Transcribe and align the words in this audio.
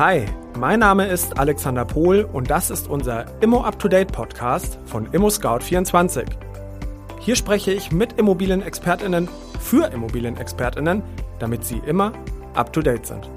Hi, 0.00 0.24
mein 0.58 0.80
Name 0.80 1.08
ist 1.08 1.38
Alexander 1.38 1.84
Pohl 1.84 2.26
und 2.32 2.50
das 2.50 2.70
ist 2.70 2.88
unser 2.88 3.26
Immo 3.42 3.64
Up 3.64 3.78
to 3.78 3.86
Date 3.86 4.10
Podcast 4.10 4.78
von 4.86 5.06
ImmoScout24. 5.08 6.24
Hier 7.18 7.36
spreche 7.36 7.70
ich 7.70 7.92
mit 7.92 8.14
Immobilienexpertinnen 8.14 9.28
für 9.60 9.92
Immobilienexpertinnen, 9.92 11.02
damit 11.38 11.66
sie 11.66 11.82
immer 11.84 12.14
up 12.54 12.72
to 12.72 12.80
date 12.80 13.04
sind. 13.04 13.28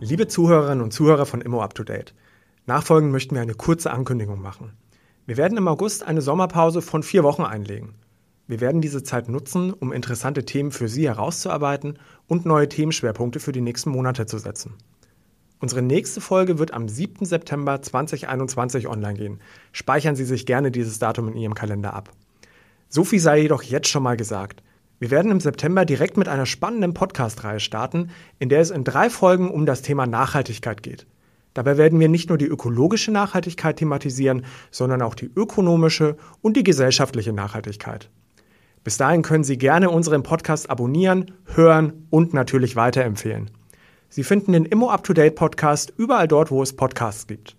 Liebe 0.00 0.28
Zuhörerinnen 0.28 0.84
und 0.84 0.92
Zuhörer 0.92 1.24
von 1.24 1.40
Immo 1.40 1.62
Up 1.62 1.74
to 1.74 1.84
Date, 1.84 2.12
nachfolgend 2.66 3.12
möchten 3.12 3.34
wir 3.34 3.40
eine 3.40 3.54
kurze 3.54 3.90
Ankündigung 3.90 4.42
machen. 4.42 4.74
Wir 5.24 5.38
werden 5.38 5.56
im 5.56 5.68
August 5.68 6.06
eine 6.06 6.20
Sommerpause 6.20 6.82
von 6.82 7.02
vier 7.02 7.24
Wochen 7.24 7.44
einlegen. 7.44 7.94
Wir 8.50 8.60
werden 8.60 8.80
diese 8.80 9.04
Zeit 9.04 9.28
nutzen, 9.28 9.72
um 9.72 9.92
interessante 9.92 10.44
Themen 10.44 10.72
für 10.72 10.88
Sie 10.88 11.06
herauszuarbeiten 11.06 12.00
und 12.26 12.46
neue 12.46 12.68
Themenschwerpunkte 12.68 13.38
für 13.38 13.52
die 13.52 13.60
nächsten 13.60 13.90
Monate 13.90 14.26
zu 14.26 14.38
setzen. 14.38 14.74
Unsere 15.60 15.82
nächste 15.82 16.20
Folge 16.20 16.58
wird 16.58 16.74
am 16.74 16.88
7. 16.88 17.24
September 17.24 17.80
2021 17.80 18.88
online 18.88 19.14
gehen. 19.14 19.38
Speichern 19.70 20.16
Sie 20.16 20.24
sich 20.24 20.46
gerne 20.46 20.72
dieses 20.72 20.98
Datum 20.98 21.28
in 21.28 21.36
Ihrem 21.36 21.54
Kalender 21.54 21.94
ab. 21.94 22.10
So 22.88 23.04
viel 23.04 23.20
sei 23.20 23.42
jedoch 23.42 23.62
jetzt 23.62 23.86
schon 23.86 24.02
mal 24.02 24.16
gesagt. 24.16 24.64
Wir 24.98 25.12
werden 25.12 25.30
im 25.30 25.38
September 25.38 25.84
direkt 25.84 26.16
mit 26.16 26.26
einer 26.26 26.44
spannenden 26.44 26.92
Podcast-Reihe 26.92 27.60
starten, 27.60 28.10
in 28.40 28.48
der 28.48 28.62
es 28.62 28.72
in 28.72 28.82
drei 28.82 29.10
Folgen 29.10 29.48
um 29.48 29.64
das 29.64 29.82
Thema 29.82 30.08
Nachhaltigkeit 30.08 30.82
geht. 30.82 31.06
Dabei 31.54 31.78
werden 31.78 32.00
wir 32.00 32.08
nicht 32.08 32.28
nur 32.28 32.38
die 32.38 32.46
ökologische 32.46 33.12
Nachhaltigkeit 33.12 33.76
thematisieren, 33.76 34.44
sondern 34.72 35.02
auch 35.02 35.14
die 35.14 35.30
ökonomische 35.36 36.16
und 36.42 36.56
die 36.56 36.64
gesellschaftliche 36.64 37.32
Nachhaltigkeit. 37.32 38.10
Bis 38.82 38.96
dahin 38.96 39.22
können 39.22 39.44
Sie 39.44 39.58
gerne 39.58 39.90
unseren 39.90 40.22
Podcast 40.22 40.70
abonnieren, 40.70 41.32
hören 41.54 42.06
und 42.10 42.32
natürlich 42.32 42.76
weiterempfehlen. 42.76 43.50
Sie 44.08 44.24
finden 44.24 44.52
den 44.52 44.64
Immo 44.64 44.90
Up 44.90 45.04
to 45.04 45.12
Date 45.12 45.34
Podcast 45.34 45.92
überall 45.96 46.26
dort, 46.26 46.50
wo 46.50 46.62
es 46.62 46.74
Podcasts 46.74 47.26
gibt. 47.26 47.56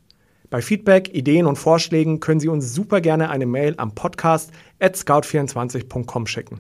Bei 0.50 0.62
Feedback, 0.62 1.14
Ideen 1.14 1.46
und 1.46 1.56
Vorschlägen 1.56 2.20
können 2.20 2.42
Sie 2.42 2.50
uns 2.50 2.74
super 2.74 3.00
gerne 3.00 3.30
eine 3.30 3.46
Mail 3.46 3.76
am 3.78 3.96
Podcast 3.96 4.52
at 4.80 4.96
scout24.com 4.96 6.28
schicken. 6.28 6.60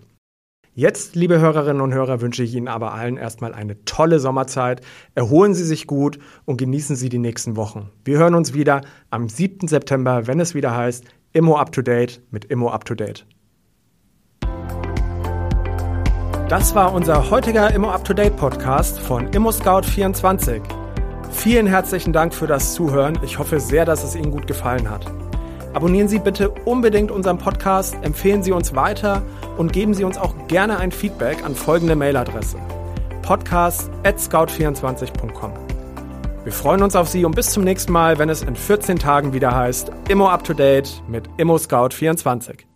Jetzt, 0.73 1.17
liebe 1.17 1.39
Hörerinnen 1.39 1.81
und 1.81 1.93
Hörer, 1.93 2.21
wünsche 2.21 2.43
ich 2.43 2.55
Ihnen 2.55 2.69
aber 2.69 2.93
allen 2.93 3.17
erstmal 3.17 3.53
eine 3.53 3.83
tolle 3.83 4.21
Sommerzeit. 4.21 4.79
Erholen 5.15 5.53
Sie 5.53 5.65
sich 5.65 5.87
gut 5.87 6.19
und 6.45 6.55
genießen 6.55 6.95
Sie 6.95 7.09
die 7.09 7.17
nächsten 7.17 7.57
Wochen. 7.57 7.89
Wir 8.05 8.19
hören 8.19 8.35
uns 8.35 8.53
wieder 8.53 8.79
am 9.09 9.27
7. 9.27 9.67
September, 9.67 10.27
wenn 10.27 10.39
es 10.39 10.55
wieder 10.55 10.73
heißt 10.73 11.03
Immo 11.33 11.57
Up 11.57 11.73
to 11.73 11.81
Date 11.81 12.21
mit 12.31 12.45
Immo 12.45 12.69
Up 12.69 12.85
to 12.85 12.95
Date. 12.95 13.25
Das 16.51 16.75
war 16.75 16.93
unser 16.93 17.31
heutiger 17.31 17.73
Immo 17.73 17.89
Up 17.91 18.03
to 18.03 18.13
Date 18.13 18.35
Podcast 18.35 18.99
von 18.99 19.31
ImmoScout24. 19.31 20.61
Vielen 21.31 21.65
herzlichen 21.65 22.11
Dank 22.11 22.33
für 22.33 22.45
das 22.45 22.73
Zuhören. 22.73 23.17
Ich 23.23 23.39
hoffe 23.39 23.61
sehr, 23.61 23.85
dass 23.85 24.03
es 24.03 24.17
Ihnen 24.17 24.31
gut 24.31 24.47
gefallen 24.47 24.89
hat. 24.89 25.05
Abonnieren 25.73 26.09
Sie 26.09 26.19
bitte 26.19 26.49
unbedingt 26.49 27.09
unseren 27.09 27.37
Podcast, 27.37 27.95
empfehlen 28.01 28.43
Sie 28.43 28.51
uns 28.51 28.75
weiter 28.75 29.23
und 29.57 29.71
geben 29.71 29.93
Sie 29.93 30.03
uns 30.03 30.17
auch 30.17 30.35
gerne 30.49 30.77
ein 30.77 30.91
Feedback 30.91 31.45
an 31.45 31.55
folgende 31.55 31.95
Mailadresse: 31.95 32.57
podcast@scout24.com. 33.21 35.53
Wir 36.43 36.51
freuen 36.51 36.83
uns 36.83 36.97
auf 36.97 37.07
Sie 37.07 37.23
und 37.23 37.33
bis 37.33 37.51
zum 37.51 37.63
nächsten 37.63 37.93
Mal, 37.93 38.19
wenn 38.19 38.27
es 38.27 38.41
in 38.41 38.57
14 38.57 38.99
Tagen 38.99 39.31
wieder 39.31 39.55
heißt 39.55 39.89
Immo 40.09 40.27
Up 40.27 40.43
to 40.43 40.53
Date 40.53 41.01
mit 41.07 41.29
ImmoScout24. 41.37 42.70